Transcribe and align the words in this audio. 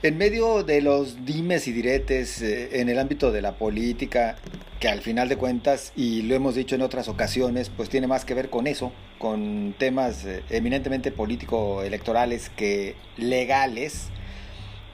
En 0.00 0.16
medio 0.16 0.62
de 0.62 0.80
los 0.80 1.26
dimes 1.26 1.66
y 1.66 1.72
diretes 1.72 2.40
eh, 2.40 2.80
en 2.80 2.88
el 2.88 3.00
ámbito 3.00 3.32
de 3.32 3.42
la 3.42 3.56
política, 3.56 4.36
que 4.78 4.88
al 4.88 5.00
final 5.00 5.28
de 5.28 5.34
cuentas, 5.34 5.92
y 5.96 6.22
lo 6.22 6.36
hemos 6.36 6.54
dicho 6.54 6.76
en 6.76 6.82
otras 6.82 7.08
ocasiones, 7.08 7.68
pues 7.68 7.88
tiene 7.88 8.06
más 8.06 8.24
que 8.24 8.34
ver 8.34 8.48
con 8.48 8.68
eso, 8.68 8.92
con 9.18 9.74
temas 9.76 10.24
eh, 10.24 10.44
eminentemente 10.50 11.10
político-electorales 11.10 12.48
que 12.50 12.94
legales, 13.16 14.10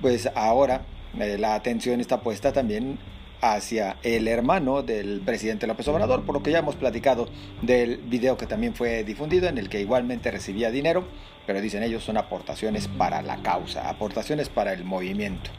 pues 0.00 0.30
ahora 0.34 0.86
eh, 1.20 1.36
la 1.36 1.54
atención 1.54 2.00
está 2.00 2.22
puesta 2.22 2.54
también 2.54 2.98
hacia 3.44 3.98
el 4.02 4.26
hermano 4.26 4.82
del 4.82 5.20
presidente 5.20 5.66
López 5.66 5.86
Obrador, 5.88 6.24
por 6.24 6.34
lo 6.34 6.42
que 6.42 6.50
ya 6.50 6.60
hemos 6.60 6.76
platicado 6.76 7.28
del 7.60 7.98
video 7.98 8.38
que 8.38 8.46
también 8.46 8.74
fue 8.74 9.04
difundido, 9.04 9.48
en 9.48 9.58
el 9.58 9.68
que 9.68 9.82
igualmente 9.82 10.30
recibía 10.30 10.70
dinero, 10.70 11.04
pero 11.46 11.60
dicen 11.60 11.82
ellos 11.82 12.02
son 12.02 12.16
aportaciones 12.16 12.88
para 12.88 13.20
la 13.20 13.42
causa, 13.42 13.90
aportaciones 13.90 14.48
para 14.48 14.72
el 14.72 14.84
movimiento. 14.84 15.50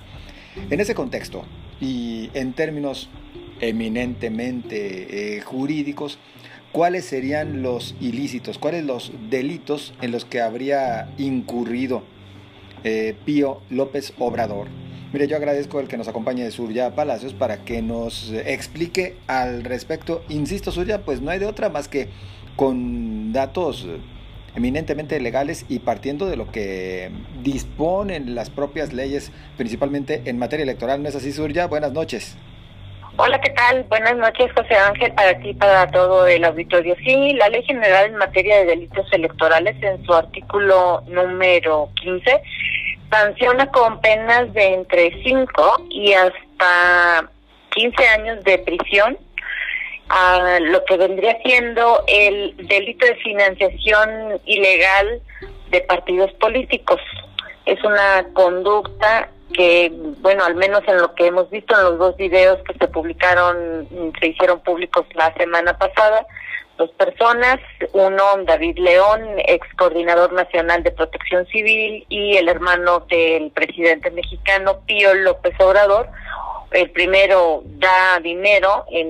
En 0.71 0.79
ese 0.79 0.95
contexto, 0.95 1.43
y 1.79 2.31
en 2.33 2.53
términos 2.53 3.07
eminentemente 3.59 5.35
eh, 5.37 5.41
jurídicos, 5.41 6.17
¿cuáles 6.71 7.05
serían 7.05 7.61
los 7.61 7.95
ilícitos, 8.01 8.57
cuáles 8.57 8.83
los 8.83 9.11
delitos 9.29 9.93
en 10.01 10.11
los 10.11 10.25
que 10.25 10.41
habría 10.41 11.13
incurrido 11.19 12.01
eh, 12.83 13.15
Pío 13.25 13.61
López 13.69 14.11
Obrador 14.17 14.69
Mire, 15.15 15.29
yo 15.29 15.37
agradezco 15.37 15.79
el 15.79 15.87
que 15.87 15.95
nos 15.95 16.09
acompañe 16.09 16.43
de 16.43 16.51
Surya 16.51 16.93
Palacios 16.93 17.33
para 17.33 17.63
que 17.63 17.81
nos 17.81 18.33
explique 18.33 19.15
al 19.27 19.63
respecto. 19.63 20.25
Insisto, 20.27 20.73
Surya, 20.73 21.03
pues 21.05 21.21
no 21.21 21.31
hay 21.31 21.39
de 21.39 21.45
otra 21.45 21.69
más 21.69 21.87
que 21.87 22.09
con 22.57 23.31
datos 23.31 23.87
eminentemente 24.57 25.17
legales 25.21 25.65
y 25.69 25.79
partiendo 25.79 26.25
de 26.25 26.35
lo 26.35 26.51
que 26.51 27.11
disponen 27.41 28.35
las 28.35 28.49
propias 28.49 28.91
leyes, 28.91 29.31
principalmente 29.55 30.21
en 30.25 30.37
materia 30.37 30.63
electoral. 30.63 31.01
¿No 31.01 31.07
es 31.07 31.15
así, 31.15 31.31
Surya? 31.31 31.67
Buenas 31.67 31.93
noches. 31.93 32.35
Hola, 33.15 33.39
¿qué 33.39 33.51
tal? 33.51 33.83
Buenas 33.83 34.17
noches, 34.17 34.51
José 34.53 34.75
Ángel, 34.75 35.13
para 35.13 35.39
ti 35.39 35.53
para 35.53 35.89
todo 35.91 36.27
el 36.27 36.43
auditorio. 36.43 36.93
Sí, 37.05 37.31
la 37.35 37.47
Ley 37.47 37.63
General 37.63 38.07
en 38.07 38.17
materia 38.17 38.57
de 38.57 38.65
delitos 38.65 39.07
electorales, 39.13 39.81
en 39.81 40.05
su 40.05 40.13
artículo 40.13 41.01
número 41.07 41.89
15, 42.03 42.41
sanciona 43.09 43.71
con 43.71 43.99
penas 44.01 44.53
de 44.53 44.73
entre 44.73 45.23
5 45.23 45.85
y 45.89 46.13
hasta 46.13 47.29
15 47.71 48.07
años 48.07 48.43
de 48.43 48.57
prisión 48.59 49.17
a 50.09 50.59
lo 50.59 50.83
que 50.85 50.97
vendría 50.97 51.37
siendo 51.43 52.03
el 52.07 52.55
delito 52.67 53.05
de 53.05 53.15
financiación 53.15 54.39
ilegal 54.45 55.21
de 55.69 55.81
partidos 55.81 56.31
políticos. 56.33 57.01
Es 57.65 57.83
una 57.83 58.25
conducta 58.33 59.29
que, 59.53 59.91
bueno, 60.19 60.43
al 60.43 60.55
menos 60.55 60.81
en 60.87 60.97
lo 60.97 61.13
que 61.15 61.27
hemos 61.27 61.49
visto 61.49 61.75
en 61.75 61.83
los 61.83 61.97
dos 61.97 62.17
videos 62.17 62.59
que 62.63 62.73
se 62.77 62.87
publicaron, 62.87 63.87
se 64.19 64.27
hicieron 64.27 64.59
públicos 64.59 65.05
la 65.15 65.33
semana 65.33 65.77
pasada, 65.77 66.25
dos 66.77 66.91
personas, 66.91 67.59
uno 67.93 68.23
David 68.45 68.77
León, 68.77 69.21
ex 69.45 69.67
coordinador 69.75 70.33
nacional 70.33 70.83
de 70.83 70.91
protección 70.91 71.45
civil, 71.47 72.05
y 72.09 72.37
el 72.37 72.49
hermano 72.49 73.01
del 73.09 73.51
presidente 73.51 74.11
mexicano, 74.11 74.79
Pío 74.85 75.13
López 75.13 75.53
Obrador. 75.59 76.07
El 76.71 76.89
primero 76.91 77.61
da 77.65 78.19
dinero 78.21 78.85
en 78.91 79.07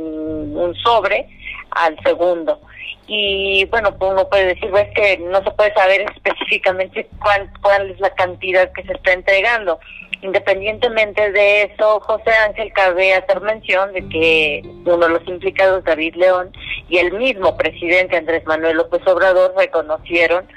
un 0.56 0.76
sobre 0.76 1.28
al 1.72 1.98
segundo. 2.04 2.60
Y 3.08 3.66
bueno, 3.66 3.96
pues 3.98 4.12
uno 4.12 4.28
puede 4.28 4.48
decir, 4.48 4.70
pues 4.72 4.88
que 4.96 5.18
no 5.18 5.44
se 5.44 5.52
puede 5.52 5.74
saber 5.74 6.02
específicamente 6.02 7.08
cuál, 7.22 7.50
cuál 7.62 7.92
es 7.92 8.00
la 8.00 8.10
cantidad 8.12 8.72
que 8.74 8.84
se 8.84 8.94
está 8.94 9.14
entregando. 9.14 9.80
Independientemente 10.26 11.32
de 11.32 11.64
eso, 11.64 12.00
José 12.00 12.32
Ángel 12.48 12.74
cabe 12.74 13.14
hacer 13.14 13.42
mención 13.42 13.94
de 13.94 14.10
que 14.10 14.64
uno 14.64 14.98
de 14.98 15.10
los 15.10 15.28
implicados, 15.28 15.84
David 15.84 16.16
León, 16.16 16.52
y 16.90 16.98
el 16.98 17.14
mismo 17.14 17.56
presidente 17.56 18.18
Andrés 18.18 18.44
Manuel 18.48 18.78
López 18.78 19.06
Obrador 19.06 19.54
reconocieron 19.56 20.48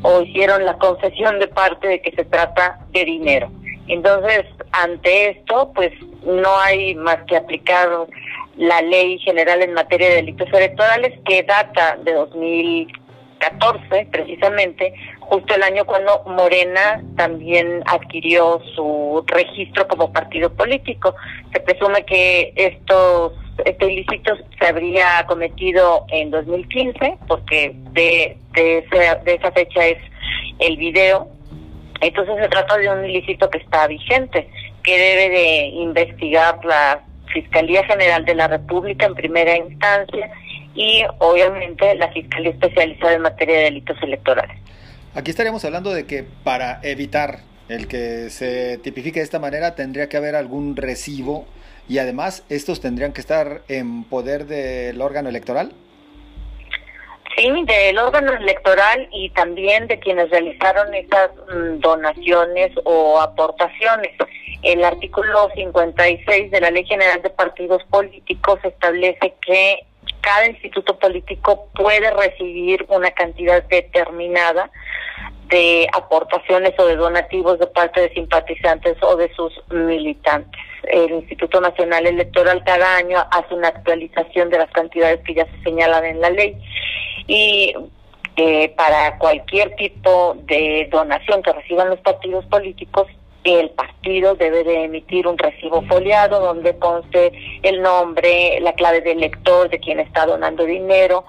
o 0.00 0.22
hicieron 0.22 0.64
la 0.64 0.78
concesión 0.78 1.38
de 1.38 1.48
parte 1.48 1.86
de 1.86 2.00
que 2.00 2.12
se 2.12 2.24
trata 2.24 2.78
de 2.92 3.04
dinero. 3.04 3.50
Entonces, 3.88 4.46
ante 4.72 5.30
esto, 5.32 5.70
pues 5.74 5.92
no 6.24 6.58
hay 6.60 6.94
más 6.94 7.18
que 7.26 7.36
aplicar 7.36 7.90
la 8.56 8.80
ley 8.80 9.18
general 9.18 9.60
en 9.62 9.74
materia 9.74 10.08
de 10.08 10.16
delitos 10.16 10.48
electorales 10.50 11.18
que 11.26 11.42
data 11.42 11.98
de 12.02 12.16
2014 13.40 14.08
precisamente, 14.10 14.92
justo 15.20 15.54
el 15.54 15.62
año 15.62 15.84
cuando 15.84 16.22
Morena 16.26 17.02
también 17.16 17.82
adquirió 17.86 18.60
su 18.74 19.24
registro 19.26 19.88
como 19.88 20.12
partido 20.12 20.52
político. 20.52 21.14
Se 21.52 21.60
presume 21.60 22.04
que 22.04 22.52
estos 22.56 23.32
este 23.64 23.92
ilícito 23.92 24.32
se 24.58 24.66
habría 24.66 25.24
cometido 25.26 26.06
en 26.08 26.30
2015 26.30 27.18
porque 27.28 27.72
de, 27.92 28.38
de, 28.52 28.84
de 29.24 29.34
esa 29.34 29.52
fecha 29.52 29.86
es 29.86 29.98
el 30.58 30.76
video. 30.76 31.28
Entonces 32.00 32.36
se 32.40 32.48
trata 32.48 32.78
de 32.78 32.88
un 32.88 33.04
ilícito 33.04 33.50
que 33.50 33.58
está 33.58 33.86
vigente, 33.86 34.48
que 34.82 34.98
debe 34.98 35.28
de 35.28 35.66
investigar 35.66 36.64
la 36.64 37.02
Fiscalía 37.34 37.84
General 37.84 38.24
de 38.24 38.34
la 38.34 38.48
República 38.48 39.06
en 39.06 39.14
primera 39.14 39.56
instancia 39.56 40.30
y 40.80 41.04
obviamente 41.18 41.94
la 41.96 42.10
Fiscalía 42.10 42.52
Especializada 42.52 43.12
en 43.12 43.20
materia 43.20 43.58
de 43.58 43.64
delitos 43.64 43.98
electorales. 44.02 44.56
Aquí 45.14 45.30
estaríamos 45.30 45.62
hablando 45.66 45.92
de 45.92 46.06
que 46.06 46.24
para 46.42 46.80
evitar 46.82 47.40
el 47.68 47.86
que 47.86 48.30
se 48.30 48.78
tipifique 48.78 49.18
de 49.18 49.24
esta 49.24 49.38
manera 49.38 49.74
tendría 49.74 50.08
que 50.08 50.16
haber 50.16 50.34
algún 50.34 50.76
recibo 50.76 51.44
y 51.86 51.98
además 51.98 52.46
estos 52.48 52.80
tendrían 52.80 53.12
que 53.12 53.20
estar 53.20 53.60
en 53.68 54.04
poder 54.04 54.46
del 54.46 55.02
órgano 55.02 55.28
electoral. 55.28 55.74
Sí, 57.36 57.50
del 57.66 57.98
órgano 57.98 58.32
electoral 58.32 59.06
y 59.12 59.28
también 59.30 59.86
de 59.86 59.98
quienes 59.98 60.30
realizaron 60.30 60.94
esas 60.94 61.30
mm, 61.54 61.80
donaciones 61.80 62.72
o 62.84 63.20
aportaciones. 63.20 64.12
El 64.62 64.82
artículo 64.82 65.50
56 65.54 66.50
de 66.50 66.60
la 66.60 66.70
Ley 66.70 66.86
General 66.86 67.20
de 67.20 67.30
Partidos 67.30 67.82
Políticos 67.90 68.60
establece 68.64 69.34
que 69.42 69.86
cada 70.20 70.46
instituto 70.46 70.98
político 70.98 71.68
puede 71.74 72.10
recibir 72.10 72.84
una 72.88 73.10
cantidad 73.10 73.62
determinada 73.64 74.70
de 75.48 75.88
aportaciones 75.92 76.72
o 76.78 76.86
de 76.86 76.96
donativos 76.96 77.58
de 77.58 77.66
parte 77.66 78.00
de 78.00 78.14
simpatizantes 78.14 78.96
o 79.02 79.16
de 79.16 79.32
sus 79.34 79.52
militantes. 79.70 80.60
El 80.84 81.10
Instituto 81.10 81.60
Nacional 81.60 82.06
Electoral 82.06 82.62
cada 82.64 82.96
año 82.96 83.18
hace 83.30 83.54
una 83.54 83.68
actualización 83.68 84.48
de 84.50 84.58
las 84.58 84.70
cantidades 84.70 85.20
que 85.24 85.34
ya 85.34 85.44
se 85.46 85.62
señalan 85.62 86.04
en 86.04 86.20
la 86.20 86.30
ley 86.30 86.56
y 87.26 87.74
eh, 88.36 88.72
para 88.76 89.18
cualquier 89.18 89.74
tipo 89.76 90.36
de 90.44 90.88
donación 90.90 91.42
que 91.42 91.52
reciban 91.52 91.90
los 91.90 92.00
partidos 92.00 92.44
políticos 92.46 93.08
el 93.44 93.70
partido 93.70 94.34
debe 94.34 94.64
de 94.64 94.84
emitir 94.84 95.26
un 95.26 95.38
recibo 95.38 95.82
foliado 95.82 96.40
donde 96.40 96.76
conste 96.78 97.32
el 97.62 97.80
nombre, 97.82 98.60
la 98.60 98.74
clave 98.74 99.00
del 99.00 99.20
lector 99.20 99.68
de 99.70 99.80
quien 99.80 100.00
está 100.00 100.26
donando 100.26 100.64
dinero, 100.64 101.24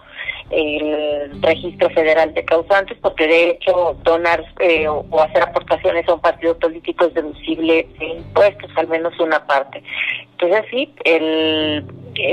el 0.50 1.42
registro 1.42 1.90
federal 1.92 2.34
de 2.34 2.44
causantes, 2.44 2.98
porque 3.02 3.28
de 3.28 3.50
hecho 3.52 3.98
donar 4.04 4.44
eh, 4.60 4.88
o, 4.88 5.06
hacer 5.22 5.44
aportaciones 5.44 6.08
a 6.10 6.16
un 6.16 6.20
partido 6.20 6.58
político 6.60 7.06
es 7.06 7.14
deducible 7.14 7.88
de 7.98 8.06
impuestos, 8.06 8.70
al 8.76 8.88
menos 8.90 9.18
una 9.20 9.46
parte. 9.46 9.82
Entonces 10.32 10.66
sí, 10.70 10.94
el, 11.06 11.86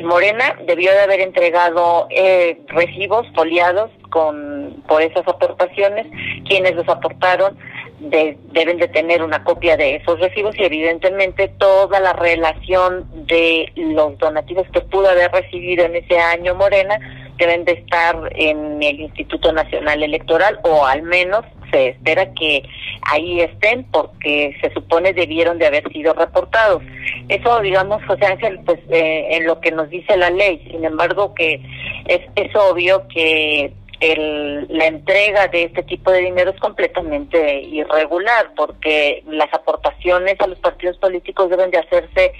Morena 0.02 0.56
debió 0.66 0.90
de 0.90 1.00
haber 1.00 1.20
entregado 1.20 2.08
eh, 2.10 2.60
recibos 2.66 3.26
foliados 3.34 3.90
con 4.10 4.82
por 4.88 5.02
esas 5.02 5.26
aportaciones, 5.28 6.06
quienes 6.48 6.74
los 6.74 6.88
aportaron 6.88 7.56
deben 8.00 8.78
de 8.78 8.88
tener 8.88 9.22
una 9.22 9.42
copia 9.42 9.76
de 9.76 9.96
esos 9.96 10.20
recibos 10.20 10.56
y 10.58 10.64
evidentemente 10.64 11.48
toda 11.58 11.98
la 12.00 12.12
relación 12.12 13.08
de 13.26 13.72
los 13.76 14.16
donativos 14.18 14.66
que 14.72 14.80
pudo 14.82 15.08
haber 15.08 15.32
recibido 15.32 15.84
en 15.84 15.96
ese 15.96 16.18
año 16.18 16.54
Morena 16.54 16.98
deben 17.38 17.64
de 17.64 17.72
estar 17.72 18.16
en 18.34 18.82
el 18.82 19.00
Instituto 19.00 19.52
Nacional 19.52 20.02
Electoral 20.02 20.58
o 20.64 20.84
al 20.84 21.02
menos 21.02 21.44
se 21.70 21.88
espera 21.88 22.32
que 22.34 22.62
ahí 23.02 23.40
estén 23.40 23.84
porque 23.84 24.56
se 24.60 24.72
supone 24.72 25.12
debieron 25.12 25.58
de 25.58 25.66
haber 25.66 25.90
sido 25.92 26.14
reportados. 26.14 26.82
Eso, 27.28 27.60
digamos, 27.60 28.04
José 28.06 28.26
Ángel, 28.26 28.60
pues 28.64 28.78
eh, 28.90 29.28
en 29.32 29.46
lo 29.46 29.60
que 29.60 29.70
nos 29.70 29.88
dice 29.90 30.16
la 30.16 30.30
ley. 30.30 30.66
Sin 30.70 30.84
embargo, 30.84 31.34
que 31.34 31.60
es, 32.06 32.20
es 32.36 32.54
obvio 32.56 33.06
que 33.08 33.72
el, 34.00 34.66
la 34.68 34.86
entrega 34.86 35.48
de 35.48 35.64
este 35.64 35.82
tipo 35.82 36.10
de 36.10 36.20
dinero 36.20 36.50
es 36.50 36.60
completamente 36.60 37.60
irregular 37.62 38.52
porque 38.56 39.22
las 39.26 39.52
aportaciones 39.52 40.40
a 40.40 40.46
los 40.46 40.58
partidos 40.58 40.96
políticos 40.98 41.50
deben 41.50 41.70
de 41.70 41.78
hacerse 41.78 42.32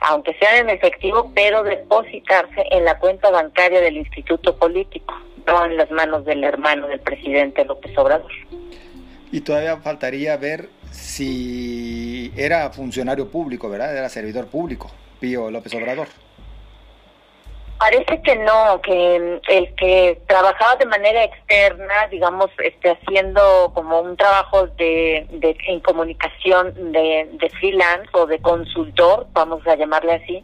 aunque 0.00 0.34
sean 0.34 0.68
en 0.68 0.70
efectivo 0.70 1.30
pero 1.34 1.62
depositarse 1.62 2.64
en 2.70 2.84
la 2.84 2.98
cuenta 2.98 3.30
bancaria 3.30 3.80
del 3.80 3.96
instituto 3.96 4.56
político 4.56 5.14
no 5.46 5.64
en 5.66 5.76
las 5.76 5.90
manos 5.90 6.24
del 6.24 6.42
hermano 6.42 6.88
del 6.88 7.00
presidente 7.00 7.64
López 7.64 7.96
Obrador 7.96 8.32
y 9.34 9.40
todavía 9.40 9.76
faltaría 9.78 10.36
ver 10.36 10.68
si 10.92 12.32
era 12.36 12.70
funcionario 12.70 13.28
público, 13.28 13.68
¿verdad? 13.68 13.96
Era 13.96 14.08
servidor 14.08 14.46
público, 14.46 14.92
Pío 15.18 15.50
López 15.50 15.74
Obrador. 15.74 16.06
Parece 17.84 18.22
que 18.22 18.34
no, 18.36 18.80
que 18.80 19.40
el 19.46 19.74
que 19.74 20.18
trabajaba 20.26 20.74
de 20.76 20.86
manera 20.86 21.22
externa, 21.22 22.08
digamos, 22.10 22.48
este, 22.56 22.92
haciendo 22.92 23.72
como 23.74 24.00
un 24.00 24.16
trabajo 24.16 24.68
de, 24.68 25.26
de 25.32 25.54
en 25.68 25.80
comunicación 25.80 26.72
de, 26.92 27.28
de 27.30 27.50
freelance 27.50 28.08
o 28.12 28.24
de 28.24 28.38
consultor, 28.38 29.26
vamos 29.34 29.66
a 29.66 29.76
llamarle 29.76 30.14
así, 30.14 30.42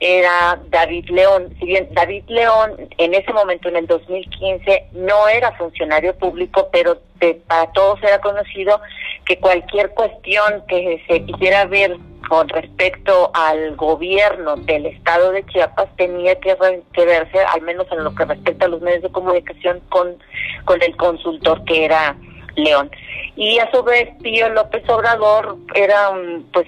era 0.00 0.60
David 0.68 1.08
León. 1.10 1.54
Si 1.58 1.66
bien 1.66 1.88
David 1.92 2.24
León 2.28 2.72
en 2.98 3.14
ese 3.14 3.32
momento, 3.32 3.68
en 3.68 3.76
el 3.76 3.86
2015, 3.86 4.88
no 4.92 5.28
era 5.28 5.52
funcionario 5.52 6.14
público, 6.16 6.68
pero 6.72 6.98
para 7.46 7.72
todos 7.72 8.02
era 8.02 8.20
conocido 8.20 8.80
que 9.24 9.38
cualquier 9.38 9.90
cuestión 9.90 10.62
que 10.68 11.02
se 11.08 11.24
quisiera 11.24 11.64
ver 11.66 11.96
con 12.28 12.48
respecto 12.48 13.30
al 13.34 13.76
gobierno 13.76 14.56
del 14.56 14.86
estado 14.86 15.30
de 15.30 15.44
Chiapas 15.46 15.88
tenía 15.96 16.38
que, 16.40 16.54
verse, 16.54 17.38
al 17.40 17.62
menos 17.62 17.86
en 17.92 18.04
lo 18.04 18.14
que 18.14 18.24
respecta 18.24 18.66
a 18.66 18.68
los 18.68 18.80
medios 18.82 19.02
de 19.02 19.10
comunicación, 19.10 19.80
con, 19.88 20.16
con 20.64 20.82
el 20.82 20.96
consultor 20.96 21.64
que 21.64 21.84
era 21.84 22.16
León. 22.56 22.90
Y 23.36 23.58
a 23.58 23.70
su 23.70 23.82
vez 23.82 24.08
Pío 24.22 24.48
López 24.48 24.82
Obrador 24.88 25.58
era, 25.74 26.10
pues 26.52 26.66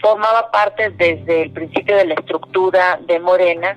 formaba 0.00 0.50
parte 0.50 0.88
desde 0.90 1.42
el 1.42 1.50
principio 1.50 1.96
de 1.96 2.06
la 2.06 2.14
estructura 2.14 2.98
de 3.06 3.20
Morena, 3.20 3.76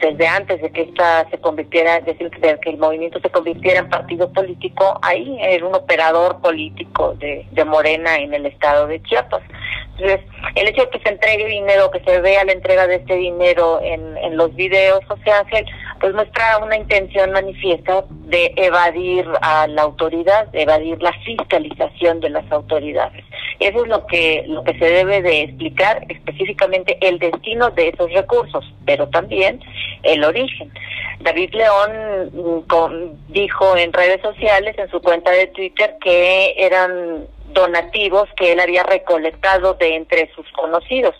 desde 0.00 0.26
antes 0.26 0.60
de 0.60 0.70
que 0.72 0.82
esta 0.82 1.28
se 1.30 1.38
convirtiera, 1.38 2.00
decir, 2.00 2.30
de 2.30 2.58
que 2.60 2.70
el 2.70 2.78
movimiento 2.78 3.20
se 3.20 3.30
convirtiera 3.30 3.80
en 3.80 3.90
partido 3.90 4.32
político, 4.32 4.98
ahí 5.02 5.38
era 5.40 5.66
un 5.66 5.74
operador 5.74 6.40
político 6.40 7.14
de, 7.14 7.46
de 7.50 7.64
Morena 7.64 8.16
en 8.16 8.32
el 8.32 8.46
estado 8.46 8.86
de 8.86 9.02
Chiapas. 9.02 9.42
Entonces, 9.98 10.20
el 10.54 10.68
hecho 10.68 10.82
de 10.82 10.90
que 10.90 11.00
se 11.00 11.08
entregue 11.08 11.46
dinero, 11.46 11.90
que 11.90 12.00
se 12.00 12.20
vea 12.20 12.44
la 12.44 12.52
entrega 12.52 12.86
de 12.86 12.96
este 12.96 13.16
dinero 13.16 13.80
en, 13.82 14.16
en 14.18 14.36
los 14.36 14.54
videos, 14.54 15.00
o 15.08 15.16
sea, 15.24 15.44
pues 16.00 16.14
muestra 16.14 16.58
una 16.58 16.76
intención 16.76 17.32
manifiesta 17.32 18.04
de 18.10 18.52
evadir 18.56 19.26
a 19.40 19.66
la 19.66 19.82
autoridad, 19.82 20.46
de 20.48 20.62
evadir 20.62 21.00
la 21.02 21.12
fiscalización 21.24 22.20
de 22.20 22.30
las 22.30 22.50
autoridades. 22.50 23.24
Eso 23.58 23.84
es 23.84 23.88
lo 23.88 24.06
que 24.06 24.44
lo 24.46 24.62
que 24.64 24.78
se 24.78 24.84
debe 24.84 25.22
de 25.22 25.42
explicar 25.42 26.04
específicamente 26.08 26.98
el 27.00 27.18
destino 27.18 27.70
de 27.70 27.88
esos 27.88 28.12
recursos, 28.12 28.64
pero 28.84 29.08
también 29.08 29.60
el 30.02 30.24
origen. 30.24 30.70
David 31.20 31.54
León 31.54 32.30
mm, 32.32 33.32
dijo 33.32 33.76
en 33.76 33.92
redes 33.92 34.20
sociales, 34.20 34.76
en 34.78 34.90
su 34.90 35.00
cuenta 35.00 35.30
de 35.30 35.46
Twitter, 35.48 35.96
que 36.02 36.54
eran 36.58 37.26
donativos 37.52 38.28
que 38.36 38.52
él 38.52 38.60
había 38.60 38.82
recolectado 38.82 39.74
de 39.74 39.96
entre 39.96 40.30
sus 40.34 40.46
conocidos. 40.52 41.14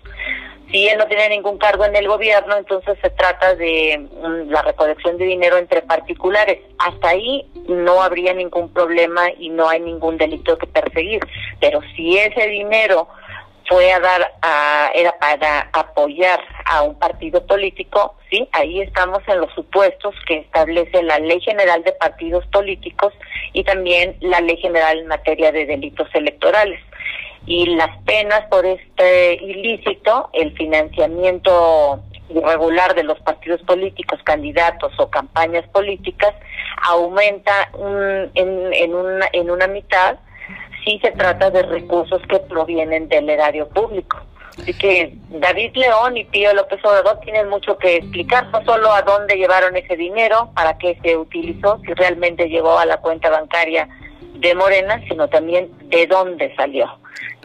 Si 0.70 0.88
él 0.88 0.98
no 0.98 1.06
tiene 1.06 1.28
ningún 1.28 1.58
cargo 1.58 1.84
en 1.84 1.94
el 1.94 2.08
gobierno, 2.08 2.56
entonces 2.56 2.98
se 3.00 3.10
trata 3.10 3.54
de 3.54 3.98
mm, 3.98 4.50
la 4.50 4.62
recolección 4.62 5.16
de 5.16 5.24
dinero 5.24 5.56
entre 5.58 5.82
particulares. 5.82 6.58
Hasta 6.78 7.10
ahí 7.10 7.46
no 7.68 8.02
habría 8.02 8.34
ningún 8.34 8.72
problema 8.72 9.30
y 9.38 9.48
no 9.48 9.68
hay 9.68 9.80
ningún 9.80 10.16
delito 10.18 10.58
que 10.58 10.66
perseguir. 10.66 11.20
Pero 11.60 11.80
si 11.94 12.18
ese 12.18 12.48
dinero 12.48 13.08
fue 13.68 13.92
a 13.92 14.00
dar 14.00 14.32
a, 14.42 14.90
era 14.94 15.16
para 15.18 15.70
apoyar 15.72 16.40
a 16.64 16.82
un 16.82 16.98
partido 16.98 17.44
político, 17.46 18.16
sí, 18.30 18.48
ahí 18.52 18.80
estamos 18.80 19.20
en 19.28 19.40
los 19.40 19.52
supuestos 19.54 20.14
que 20.26 20.38
establece 20.38 21.02
la 21.02 21.18
Ley 21.18 21.40
General 21.40 21.82
de 21.82 21.92
Partidos 21.92 22.46
Políticos 22.48 23.12
y 23.52 23.64
también 23.64 24.16
la 24.20 24.40
Ley 24.40 24.56
General 24.58 24.98
en 24.98 25.06
materia 25.06 25.52
de 25.52 25.66
delitos 25.66 26.08
electorales. 26.14 26.80
Y 27.46 27.66
las 27.76 27.96
penas 28.02 28.42
por 28.50 28.66
este 28.66 29.34
ilícito, 29.34 30.30
el 30.32 30.52
financiamiento 30.56 32.00
irregular 32.28 32.94
de 32.94 33.04
los 33.04 33.20
partidos 33.20 33.62
políticos, 33.62 34.18
candidatos 34.24 34.92
o 34.98 35.08
campañas 35.08 35.66
políticas, 35.68 36.34
aumenta 36.82 37.70
en, 38.34 38.72
en, 38.74 38.94
una, 38.94 39.28
en 39.32 39.50
una 39.50 39.68
mitad 39.68 40.16
si 40.84 40.98
se 41.00 41.12
trata 41.12 41.50
de 41.50 41.62
recursos 41.62 42.20
que 42.28 42.38
provienen 42.40 43.08
del 43.08 43.28
erario 43.28 43.68
público. 43.68 44.18
Así 44.58 44.72
que 44.72 45.12
David 45.28 45.72
León 45.74 46.16
y 46.16 46.24
Pío 46.24 46.54
López 46.54 46.82
Obrador 46.84 47.20
tienen 47.20 47.48
mucho 47.48 47.76
que 47.76 47.96
explicar, 47.96 48.46
no 48.48 48.64
solo 48.64 48.90
a 48.92 49.02
dónde 49.02 49.36
llevaron 49.36 49.76
ese 49.76 49.96
dinero, 49.96 50.50
para 50.54 50.78
qué 50.78 50.98
se 51.02 51.16
utilizó, 51.16 51.78
si 51.84 51.92
realmente 51.92 52.48
llegó 52.48 52.78
a 52.78 52.86
la 52.86 52.96
cuenta 52.98 53.28
bancaria 53.28 53.88
de 54.34 54.54
Morena, 54.54 55.02
sino 55.08 55.28
también 55.28 55.70
de 55.88 56.06
dónde 56.06 56.54
salió. 56.56 56.88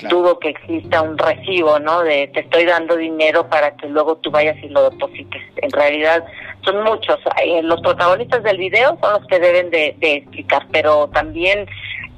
Tuvo 0.09 0.39
que 0.39 0.49
exista 0.49 1.01
un 1.01 1.17
recibo, 1.17 1.79
¿no? 1.79 2.01
De 2.01 2.27
te 2.33 2.41
estoy 2.41 2.65
dando 2.65 2.95
dinero 2.95 3.47
para 3.47 3.75
que 3.75 3.87
luego 3.87 4.17
tú 4.17 4.31
vayas 4.31 4.57
y 4.63 4.69
lo 4.69 4.89
deposites. 4.89 5.41
En 5.57 5.71
realidad 5.71 6.25
son 6.63 6.83
muchos. 6.83 7.19
Eh, 7.43 7.61
los 7.63 7.81
protagonistas 7.81 8.43
del 8.43 8.57
video 8.57 8.97
son 9.01 9.13
los 9.13 9.27
que 9.27 9.39
deben 9.39 9.69
de, 9.69 9.95
de 9.99 10.15
explicar, 10.17 10.65
pero 10.71 11.07
también 11.09 11.67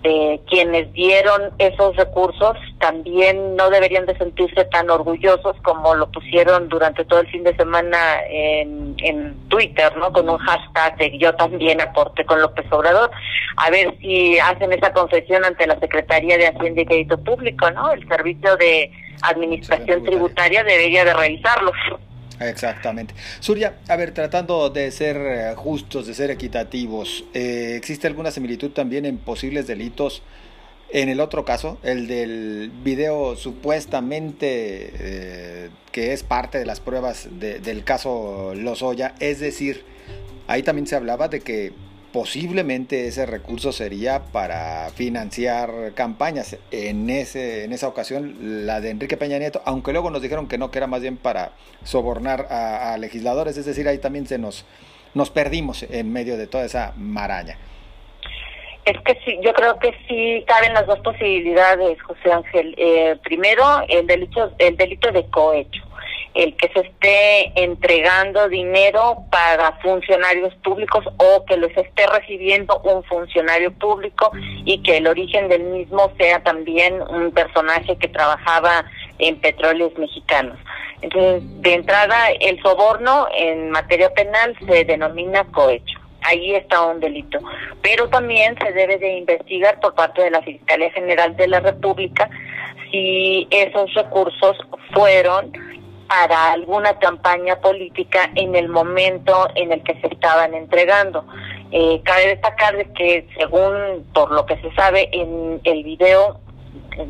eh, 0.03 0.41
quienes 0.49 0.91
dieron 0.91 1.51
esos 1.59 1.95
recursos 1.95 2.57
también 2.79 3.55
no 3.55 3.69
deberían 3.69 4.05
de 4.05 4.17
sentirse 4.17 4.65
tan 4.65 4.89
orgullosos 4.89 5.55
como 5.63 5.95
lo 5.95 6.11
pusieron 6.11 6.67
durante 6.67 7.05
todo 7.05 7.21
el 7.21 7.27
fin 7.27 7.43
de 7.43 7.55
semana 7.55 7.97
en, 8.29 8.95
en 8.97 9.33
Twitter, 9.47 9.95
¿no? 9.95 10.11
Con 10.11 10.29
un 10.29 10.37
hashtag 10.39 10.97
de 10.97 11.17
yo 11.17 11.33
también 11.35 11.79
aporte 11.79 12.25
con 12.25 12.41
López 12.41 12.65
Obrador. 12.71 13.11
A 13.57 13.69
ver 13.69 13.95
si 14.01 14.37
hacen 14.39 14.73
esa 14.73 14.91
confesión 14.91 15.45
ante 15.45 15.67
la 15.67 15.79
Secretaría 15.79 16.37
de 16.37 16.47
Hacienda 16.47 16.81
y 16.81 16.85
Crédito 16.85 17.17
Público, 17.23 17.71
¿no? 17.71 17.91
El 17.91 18.05
Servicio 18.07 18.57
de 18.57 18.91
Administración 19.21 20.03
Tributaria 20.03 20.63
debería 20.63 21.05
de 21.05 21.13
revisarlo. 21.13 21.71
Exactamente. 22.39 23.13
Surya, 23.39 23.79
a 23.87 23.95
ver, 23.95 24.13
tratando 24.13 24.69
de 24.69 24.91
ser 24.91 25.17
eh, 25.17 25.53
justos, 25.55 26.07
de 26.07 26.13
ser 26.13 26.31
equitativos, 26.31 27.23
eh, 27.33 27.75
¿existe 27.77 28.07
alguna 28.07 28.31
similitud 28.31 28.71
también 28.71 29.05
en 29.05 29.17
posibles 29.17 29.67
delitos? 29.67 30.21
En 30.89 31.09
el 31.09 31.19
otro 31.19 31.43
caso, 31.43 31.79
el 31.81 32.07
del 32.07 32.71
video 32.83 33.35
supuestamente 33.35 34.91
eh, 34.99 35.69
que 35.91 36.13
es 36.13 36.21
parte 36.21 36.59
de 36.59 36.65
las 36.65 36.79
pruebas 36.79 37.29
del 37.31 37.83
caso 37.83 38.53
Lozoya, 38.55 39.15
es 39.19 39.39
decir, 39.39 39.83
ahí 40.47 40.61
también 40.61 40.85
se 40.85 40.95
hablaba 40.95 41.29
de 41.29 41.41
que 41.41 41.73
posiblemente 42.13 43.07
ese 43.07 43.25
recurso 43.25 43.71
sería 43.71 44.21
para 44.31 44.89
financiar 44.91 45.93
campañas. 45.95 46.57
En, 46.71 47.09
ese, 47.09 47.65
en 47.65 47.73
esa 47.73 47.87
ocasión, 47.87 48.65
la 48.65 48.79
de 48.79 48.91
Enrique 48.91 49.17
Peña 49.17 49.39
Nieto, 49.39 49.61
aunque 49.65 49.91
luego 49.91 50.11
nos 50.11 50.21
dijeron 50.21 50.47
que 50.47 50.59
no, 50.59 50.71
que 50.71 50.77
era 50.77 50.87
más 50.87 51.01
bien 51.01 51.17
para 51.17 51.51
sobornar 51.83 52.47
a, 52.51 52.95
legisladores, 52.97 53.57
es 53.57 53.65
decir, 53.65 53.87
ahí 53.87 53.97
también 53.97 54.27
se 54.27 54.37
nos, 54.37 54.65
nos 55.15 55.31
perdimos 55.31 55.83
en 55.83 56.13
medio 56.13 56.37
de 56.37 56.45
toda 56.45 56.65
esa 56.65 56.93
maraña. 56.95 57.57
Es 58.85 58.99
que 59.01 59.17
sí, 59.25 59.39
yo 59.41 59.53
creo 59.53 59.79
que 59.79 59.91
sí 60.07 60.43
caben 60.45 60.73
las 60.73 60.85
dos 60.85 60.99
posibilidades, 60.99 62.01
José 62.03 62.31
Ángel. 62.31 62.75
Eh, 62.77 63.17
primero, 63.23 63.63
el 63.87 64.05
delito, 64.05 64.53
el 64.59 64.77
delito 64.77 65.11
de 65.11 65.25
cohecho 65.29 65.81
el 66.33 66.55
que 66.55 66.69
se 66.69 66.79
esté 66.79 67.63
entregando 67.63 68.49
dinero 68.49 69.17
para 69.29 69.73
funcionarios 69.81 70.53
públicos 70.55 71.05
o 71.17 71.45
que 71.45 71.57
los 71.57 71.71
esté 71.77 72.07
recibiendo 72.07 72.79
un 72.79 73.03
funcionario 73.03 73.71
público 73.73 74.31
y 74.65 74.81
que 74.81 74.97
el 74.97 75.07
origen 75.07 75.47
del 75.47 75.63
mismo 75.63 76.11
sea 76.17 76.41
también 76.41 77.01
un 77.01 77.31
personaje 77.31 77.95
que 77.97 78.07
trabajaba 78.07 78.85
en 79.19 79.39
petróleos 79.39 79.95
mexicanos. 79.97 80.57
Entonces, 81.01 81.43
de 81.61 81.73
entrada, 81.73 82.31
el 82.39 82.61
soborno 82.61 83.27
en 83.35 83.69
materia 83.69 84.09
penal 84.13 84.55
se 84.65 84.85
denomina 84.85 85.43
cohecho. 85.45 85.99
Ahí 86.21 86.55
está 86.55 86.81
un 86.83 87.01
delito. 87.01 87.39
Pero 87.81 88.07
también 88.07 88.57
se 88.57 88.71
debe 88.71 88.97
de 88.97 89.17
investigar 89.17 89.79
por 89.81 89.93
parte 89.93 90.23
de 90.23 90.31
la 90.31 90.41
Fiscalía 90.41 90.89
General 90.91 91.35
de 91.35 91.47
la 91.47 91.59
República 91.59 92.29
si 92.89 93.47
esos 93.51 93.93
recursos 93.93 94.55
fueron 94.93 95.51
para 96.13 96.51
alguna 96.51 96.99
campaña 96.99 97.59
política 97.59 98.29
en 98.35 98.55
el 98.55 98.69
momento 98.69 99.47
en 99.55 99.71
el 99.71 99.81
que 99.81 99.99
se 99.99 100.07
estaban 100.07 100.53
entregando. 100.53 101.25
Eh, 101.71 102.01
cabe 102.05 102.27
destacar 102.27 102.77
de 102.77 102.85
que 102.93 103.27
según 103.35 104.05
por 104.13 104.31
lo 104.31 104.45
que 104.45 104.55
se 104.57 104.71
sabe 104.75 105.09
en 105.11 105.59
el 105.63 105.83
video 105.83 106.39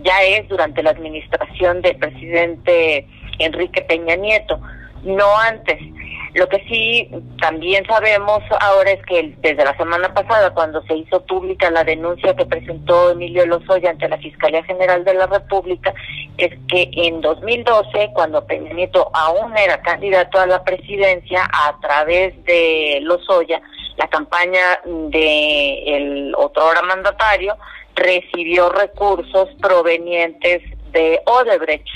ya 0.04 0.24
es 0.24 0.48
durante 0.48 0.82
la 0.82 0.92
administración 0.92 1.82
del 1.82 1.98
presidente 1.98 3.06
Enrique 3.40 3.82
Peña 3.82 4.16
Nieto, 4.16 4.62
no 5.04 5.38
antes. 5.38 5.80
Lo 6.34 6.50
que 6.50 6.58
sí 6.68 7.10
también 7.40 7.86
sabemos 7.86 8.42
ahora 8.60 8.92
es 8.92 9.06
que 9.06 9.36
desde 9.38 9.64
la 9.64 9.78
semana 9.78 10.12
pasada, 10.16 10.52
cuando 10.52 10.82
se 10.84 10.96
hizo 10.96 11.24
pública 11.26 11.70
la 11.70 11.84
denuncia 11.84 12.36
que 12.36 12.46
presentó 12.46 13.12
Emilio 13.12 13.46
Lozoya 13.46 13.92
ante 13.92 14.10
la 14.10 14.18
Fiscalía 14.18 14.64
General 14.64 15.04
de 15.04 15.14
la 15.14 15.28
República, 15.28 15.94
es 16.38 16.52
que 16.70 16.90
en 16.92 17.22
2012, 17.22 18.10
cuando 18.16 18.48
Peña 18.48 18.74
Nieto 18.74 19.12
aún 19.14 19.56
era 19.56 19.80
candidato 19.84 20.40
a 20.40 20.48
la 20.48 20.64
presidencia, 20.64 21.48
a 21.54 21.80
través 21.80 22.34
de 22.46 22.98
Lozoya, 23.04 23.62
la 23.98 24.08
campaña 24.08 24.80
de 24.86 25.84
el 25.86 26.34
otro 26.36 26.64
mandatario 26.88 27.56
recibió 27.96 28.70
recursos 28.70 29.50
provenientes 29.62 30.64
de 30.94 31.20
Odebrecht 31.26 31.88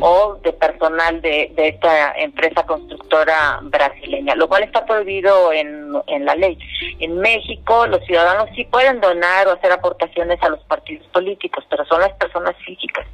o 0.00 0.38
de 0.42 0.52
personal 0.52 1.20
de, 1.20 1.52
de, 1.54 1.68
esta 1.68 2.12
empresa 2.12 2.64
constructora 2.64 3.58
brasileña, 3.62 4.34
lo 4.36 4.48
cual 4.48 4.62
está 4.62 4.86
prohibido 4.86 5.52
en, 5.52 5.92
en 6.06 6.24
la 6.24 6.34
ley. 6.36 6.56
En 7.00 7.18
México 7.18 7.86
los 7.86 8.02
ciudadanos 8.06 8.48
sí 8.54 8.64
pueden 8.64 9.00
donar 9.00 9.48
o 9.48 9.52
hacer 9.52 9.72
aportaciones 9.72 10.40
a 10.42 10.48
los 10.48 10.60
partidos 10.60 11.06
políticos, 11.08 11.64
pero 11.68 11.84
son 11.84 12.00
las 12.00 12.12
personas 12.12 12.54
físicas. 12.64 13.06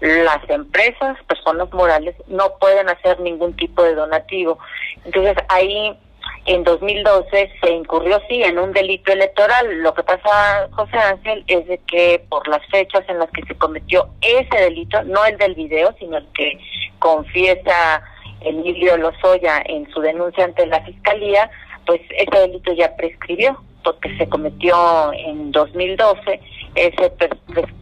Las 0.00 0.48
empresas, 0.48 1.16
personas 1.26 1.72
morales, 1.72 2.14
no 2.28 2.56
pueden 2.58 2.88
hacer 2.88 3.18
ningún 3.20 3.54
tipo 3.56 3.82
de 3.82 3.94
donativo. 3.94 4.58
Entonces 5.04 5.36
ahí 5.48 5.98
en 6.46 6.62
2012 6.62 7.52
se 7.60 7.70
incurrió 7.70 8.20
sí 8.28 8.42
en 8.42 8.58
un 8.58 8.72
delito 8.72 9.12
electoral. 9.12 9.78
Lo 9.78 9.94
que 9.94 10.02
pasa, 10.02 10.68
José 10.72 10.98
Ángel, 10.98 11.44
es 11.46 11.66
de 11.66 11.78
que 11.86 12.22
por 12.28 12.46
las 12.48 12.64
fechas 12.66 13.02
en 13.08 13.18
las 13.18 13.30
que 13.30 13.42
se 13.46 13.54
cometió 13.54 14.08
ese 14.20 14.56
delito, 14.56 15.02
no 15.04 15.24
el 15.24 15.38
del 15.38 15.54
video, 15.54 15.94
sino 15.98 16.18
el 16.18 16.26
que 16.34 16.58
confiesa 16.98 18.02
Emilio 18.40 18.96
Lozoya 18.96 19.62
en 19.64 19.90
su 19.90 20.00
denuncia 20.00 20.44
ante 20.44 20.66
la 20.66 20.82
fiscalía, 20.82 21.50
pues 21.86 22.00
ese 22.10 22.38
delito 22.38 22.72
ya 22.74 22.94
prescribió, 22.96 23.58
porque 23.82 24.14
se 24.16 24.28
cometió 24.28 25.12
en 25.12 25.50
2012, 25.50 26.40
ese 26.74 27.12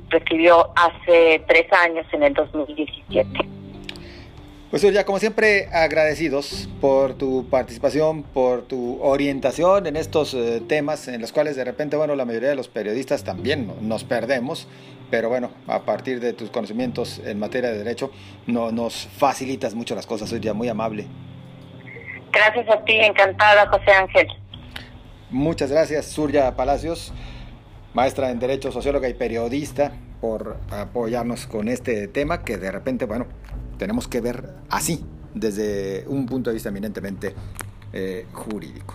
prescribió 0.08 0.70
hace 0.76 1.42
tres 1.48 1.66
años, 1.72 2.06
en 2.12 2.22
el 2.22 2.34
2017. 2.34 3.61
Pues 4.72 4.80
ya 4.80 5.04
como 5.04 5.18
siempre 5.18 5.68
agradecidos 5.70 6.66
por 6.80 7.12
tu 7.12 7.46
participación, 7.50 8.22
por 8.22 8.62
tu 8.62 9.02
orientación 9.02 9.86
en 9.86 9.96
estos 9.96 10.32
eh, 10.32 10.62
temas 10.66 11.08
en 11.08 11.20
los 11.20 11.30
cuales 11.30 11.56
de 11.56 11.64
repente, 11.64 11.94
bueno, 11.98 12.16
la 12.16 12.24
mayoría 12.24 12.48
de 12.48 12.54
los 12.54 12.68
periodistas 12.68 13.22
también 13.22 13.70
nos 13.82 14.04
perdemos, 14.04 14.66
pero 15.10 15.28
bueno, 15.28 15.50
a 15.66 15.80
partir 15.80 16.20
de 16.20 16.32
tus 16.32 16.48
conocimientos 16.48 17.20
en 17.22 17.38
materia 17.38 17.70
de 17.70 17.76
derecho, 17.76 18.12
no, 18.46 18.72
nos 18.72 19.08
facilitas 19.18 19.74
mucho 19.74 19.94
las 19.94 20.06
cosas, 20.06 20.30
soy 20.30 20.40
ya 20.40 20.54
muy 20.54 20.70
amable. 20.70 21.04
Gracias 22.32 22.66
a 22.70 22.82
ti, 22.82 22.94
encantada 22.94 23.68
José 23.68 23.92
Ángel. 23.92 24.26
Muchas 25.28 25.70
gracias, 25.70 26.06
Surya 26.06 26.56
Palacios, 26.56 27.12
maestra 27.92 28.30
en 28.30 28.38
Derecho, 28.38 28.72
socióloga 28.72 29.10
y 29.10 29.12
periodista, 29.12 29.92
por 30.22 30.56
apoyarnos 30.70 31.46
con 31.46 31.68
este 31.68 32.08
tema 32.08 32.42
que 32.42 32.56
de 32.56 32.72
repente, 32.72 33.04
bueno, 33.04 33.26
tenemos 33.82 34.06
que 34.06 34.20
ver 34.20 34.48
así, 34.70 35.04
desde 35.34 36.04
un 36.06 36.24
punto 36.24 36.50
de 36.50 36.54
vista 36.54 36.68
eminentemente 36.68 37.34
eh, 37.92 38.26
jurídico. 38.32 38.94